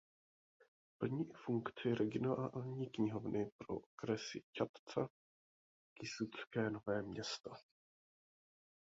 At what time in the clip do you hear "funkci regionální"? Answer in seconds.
1.35-2.89